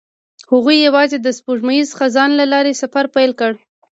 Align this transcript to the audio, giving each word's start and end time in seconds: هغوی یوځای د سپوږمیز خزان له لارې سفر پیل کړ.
هغوی 0.51 0.77
یوځای 0.87 1.19
د 1.21 1.27
سپوږمیز 1.37 1.89
خزان 1.99 2.29
له 2.39 2.45
لارې 2.53 2.79
سفر 2.81 3.05
پیل 3.15 3.31
کړ. 3.39 3.53